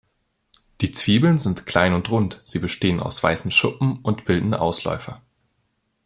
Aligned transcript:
Die 0.81 0.91
Zwiebeln 0.91 1.37
sind 1.37 1.67
klein 1.67 1.93
und 1.93 2.09
rund, 2.09 2.41
sie 2.43 2.57
bestehen 2.57 2.99
aus 2.99 3.21
weißen 3.21 3.51
Schuppen 3.51 3.99
und 4.01 4.25
bilden 4.25 4.55
Ausläufer. 4.55 5.21